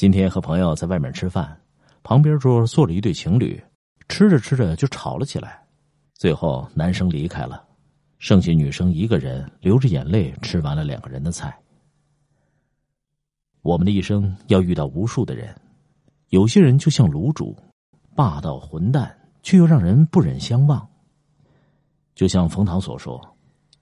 [0.00, 1.60] 今天和朋友在外面吃饭，
[2.02, 3.62] 旁边桌坐了一对情侣，
[4.08, 5.62] 吃着吃着就吵了起来，
[6.14, 7.62] 最后男生离开了，
[8.18, 11.54] 剩下女生一个人流着眼泪吃完了两个人的菜。
[13.60, 15.54] 我们的一生要遇到无数的人，
[16.30, 17.54] 有些人就像卤煮，
[18.16, 20.88] 霸道混蛋，却又让人不忍相忘。
[22.14, 23.20] 就像冯唐所说。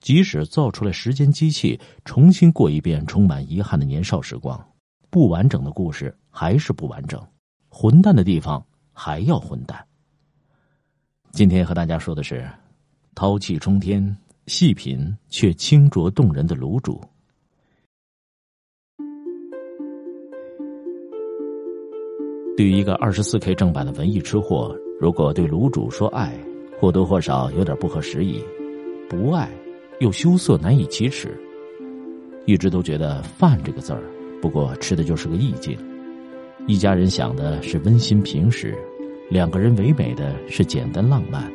[0.00, 4.68] 即使造出来时间机器，重新过一遍充满遗憾的年少时光，
[5.10, 7.20] 不完整的故事还是不完整，
[7.68, 9.84] 混蛋的地方还要混蛋。
[11.32, 12.48] 今天和大家说的是，
[13.14, 14.16] 淘气冲天、
[14.46, 17.00] 细品却清浊动人的卤煮。
[22.56, 26.36] 对于一个二十四 K 正版的文艺吃货，如果对卤煮说爱，
[26.80, 28.42] 或多或少有点不合时宜，
[29.08, 29.48] 不爱。
[30.00, 31.36] 又羞涩难以启齿，
[32.46, 34.00] 一直都觉得“饭”这个字儿，
[34.40, 35.78] 不过吃的就是个意境。
[36.66, 38.76] 一家人想的是温馨平实，
[39.30, 41.50] 两个人唯美的是简单浪漫，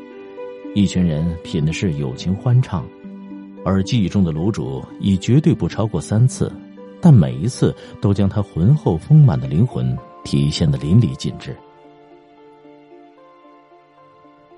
[0.73, 2.86] 一群人品的是友情欢畅。
[3.66, 6.52] 而记忆中的卤煮已绝对不超过三次，
[7.00, 11.56] 但每一次都将他浑厚丰满的灵魂体现的淋漓尽致。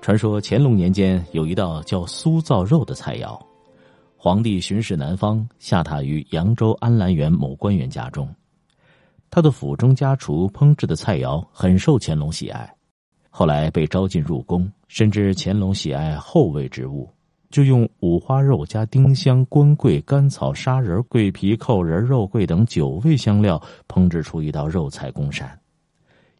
[0.00, 3.38] 传说乾隆年间有一道叫酥造肉的菜肴。
[4.26, 8.28] 皇帝巡视南方，下榻于扬州安澜园某官员家中。
[9.30, 12.68] 他的府中家厨烹制的菜肴很受乾隆喜爱，
[13.30, 17.08] 后来被招进入宫，深知乾隆喜爱后味之物，
[17.50, 25.56] 就用五花肉加丁香、官桂、甘草、砂仁、桂皮、扣仁、肉桂等九味香料烹制出一道肉菜公膳。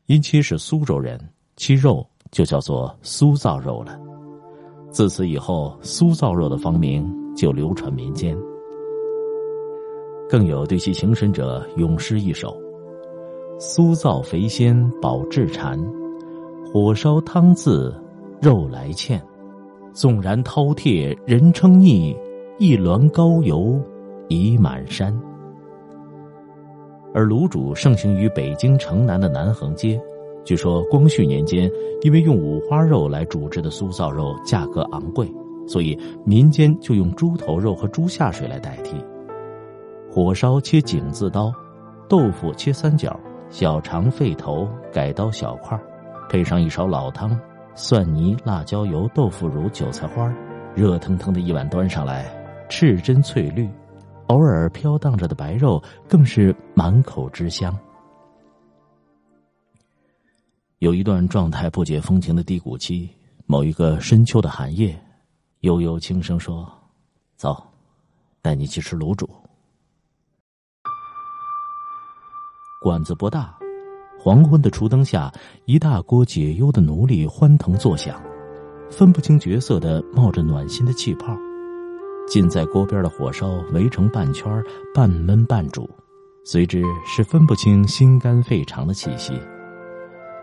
[0.07, 1.21] 因其是苏州人，
[1.55, 3.97] 其肉就叫做苏造肉了。
[4.91, 7.26] 自此以后，苏造肉的芳名。
[7.37, 8.37] 就流传民间，
[10.29, 12.57] 更有对其情深者咏诗一首
[13.61, 15.79] ：“酥造肥鲜保质馋，
[16.73, 17.95] 火烧汤渍
[18.41, 19.21] 肉来芡。
[19.93, 22.17] 纵然饕餮人称腻，
[22.59, 23.79] 一滦高油
[24.29, 25.15] 已满山。”
[27.15, 30.01] 而卤煮盛行于北京城南的南横街。
[30.45, 31.71] 据说光绪年间，
[32.03, 35.27] 因为用五花肉来煮制的酥造肉价格昂贵。
[35.67, 38.97] 所以民间就用猪头肉和猪下水来代替。
[40.11, 41.53] 火烧切井字刀，
[42.09, 43.19] 豆腐切三角，
[43.51, 45.79] 小肠肺头改刀小块，
[46.29, 47.39] 配上一勺老汤，
[47.75, 50.33] 蒜泥、辣椒油、豆腐乳、韭菜花，
[50.75, 52.25] 热腾腾的一碗端上来，
[52.69, 53.69] 赤真翠绿，
[54.29, 57.77] 偶尔飘荡着的白肉更是满口之香。
[60.79, 63.11] 有一段状态不解风情的低谷期，
[63.47, 64.99] 某一个深秋的寒夜。
[65.67, 66.65] 悠悠轻声说
[67.35, 67.61] ：“走，
[68.41, 69.29] 带你去吃卤煮。”
[72.81, 73.59] 馆子不大，
[74.17, 75.29] 黄昏的厨灯下，
[75.65, 78.23] 一大锅解忧的奴隶欢腾作响，
[78.93, 81.37] 分不清角色的冒着暖心的气泡。
[82.29, 84.63] 近在锅边的火烧围成半圈，
[84.95, 85.91] 半焖半煮，
[86.45, 89.33] 随之是分不清心肝肺肠的气息。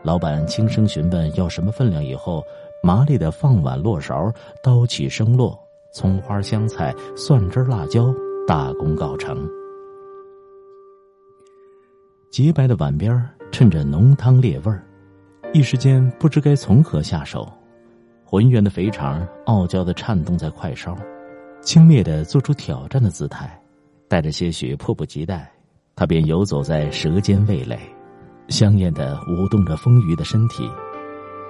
[0.04, 2.44] 老板轻声询问要什么分量以后。
[2.86, 4.30] 麻利的放碗落勺，
[4.62, 5.58] 刀起声落，
[5.94, 8.14] 葱花香菜蒜汁辣椒，
[8.46, 9.50] 大功告成。
[12.30, 14.86] 洁白的碗边衬着浓汤烈味儿，
[15.54, 17.50] 一时间不知该从何下手。
[18.26, 20.94] 浑圆的肥肠傲娇的颤动在快烧，
[21.62, 23.58] 轻蔑的做出挑战的姿态，
[24.10, 25.50] 带着些许迫不及待，
[25.96, 27.80] 他便游走在舌尖味蕾，
[28.50, 30.70] 香艳的舞动着丰腴的身体。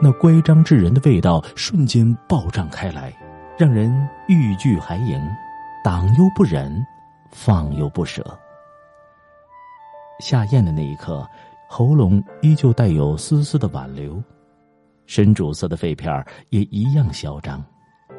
[0.04, 3.14] 那乖张之人的味道瞬间暴胀开来，
[3.58, 3.90] 让人
[4.28, 5.18] 欲拒还迎，
[5.82, 6.86] 挡又不忍，
[7.32, 8.22] 放又不舍。
[10.20, 11.26] 下咽的那一刻，
[11.70, 14.22] 喉咙依旧带有丝丝的挽留，
[15.06, 17.64] 深主色的肺片也一样嚣张，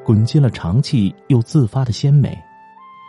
[0.06, 2.34] 滚进了肠气又自发的鲜美。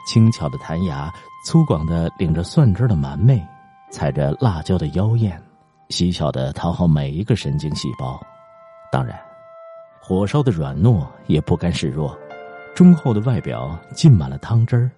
[0.05, 1.09] 轻巧的弹牙，
[1.45, 3.41] 粗犷的领着蒜汁的蛮媚，
[3.89, 5.41] 踩着辣椒的妖艳，
[5.87, 8.21] 细巧的讨好每一个神经细胞。
[8.95, 9.13] 当然，
[9.99, 12.17] 火烧的软糯也不甘示弱，
[12.73, 14.89] 忠厚的外表浸满了汤汁儿。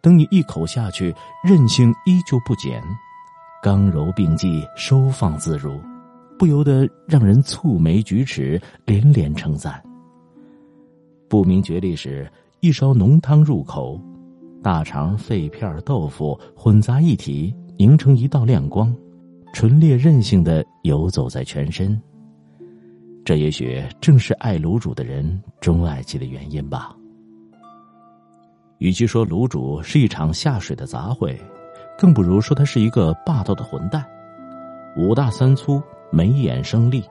[0.00, 1.14] 等你一口下去，
[1.44, 2.82] 韧性依旧不减，
[3.62, 5.80] 刚柔并济，收放自如，
[6.36, 9.80] 不由得让人蹙眉举齿，连连称赞。
[11.28, 12.28] 不明觉厉时，
[12.58, 14.00] 一勺浓汤入口，
[14.60, 18.92] 大肠、肺片、豆腐混杂一体，凝成一道亮光，
[19.52, 21.96] 纯烈韧性的游走在全身。
[23.26, 26.94] 这也许正是爱卤煮的人钟爱其的原因吧。
[28.78, 31.36] 与其说卤煮是一场下水的杂烩，
[31.98, 34.06] 更不如说他是一个霸道的混蛋。
[34.96, 35.82] 五大三粗，
[36.12, 37.02] 眉眼生利。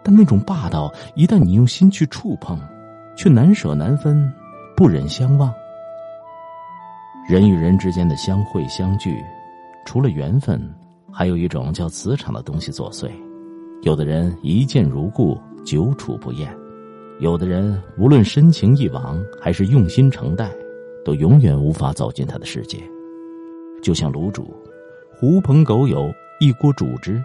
[0.00, 2.56] 但那种霸道，一旦你用心去触碰，
[3.16, 4.32] 却难舍难分，
[4.76, 5.52] 不忍相忘。
[7.28, 9.20] 人与人之间的相会相聚，
[9.84, 10.72] 除了缘分，
[11.10, 13.10] 还有一种叫磁场的东西作祟。
[13.82, 16.48] 有的人一见如故，久处不厌；
[17.18, 20.48] 有的人无论深情一往，还是用心承待，
[21.04, 22.78] 都永远无法走进他的世界。
[23.82, 24.54] 就像卤煮，
[25.12, 26.08] 狐朋狗友
[26.38, 27.20] 一锅煮之。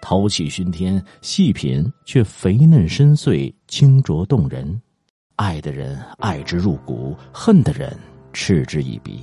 [0.00, 4.80] 淘气熏天，细品却肥嫩深邃，清浊动人。
[5.36, 7.94] 爱的人爱之入骨，恨的人
[8.32, 9.20] 嗤之以鼻。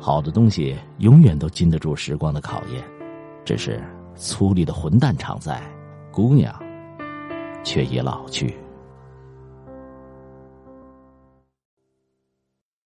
[0.00, 2.82] 好的东西永远都经得住时光的考验，
[3.44, 3.80] 只是
[4.16, 5.60] 粗粝的混蛋常在，
[6.10, 6.54] 姑娘
[7.64, 8.56] 却已老去。